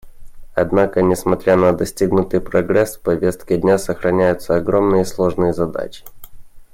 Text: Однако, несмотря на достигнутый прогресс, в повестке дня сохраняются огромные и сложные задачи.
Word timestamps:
Однако, 0.55 1.03
несмотря 1.03 1.55
на 1.57 1.73
достигнутый 1.73 2.41
прогресс, 2.41 2.97
в 2.97 3.01
повестке 3.01 3.57
дня 3.57 3.77
сохраняются 3.77 4.55
огромные 4.55 5.03
и 5.03 5.05
сложные 5.05 5.53
задачи. 5.53 6.03